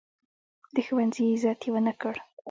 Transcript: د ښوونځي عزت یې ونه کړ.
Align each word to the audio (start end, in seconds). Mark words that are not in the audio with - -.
د 0.75 0.77
ښوونځي 0.85 1.23
عزت 1.33 1.59
یې 1.65 1.69
ونه 1.73 1.93
کړ. 2.01 2.15